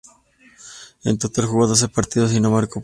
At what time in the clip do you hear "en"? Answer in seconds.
1.03-1.15